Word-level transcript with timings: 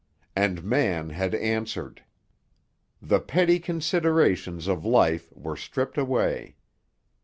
And 0.35 0.63
man 0.63 1.09
had 1.11 1.35
answered. 1.35 2.03
The 3.03 3.19
petty 3.19 3.59
considerations 3.59 4.67
of 4.67 4.83
life 4.83 5.31
were 5.31 5.55
stripped 5.55 5.95
away. 5.99 6.55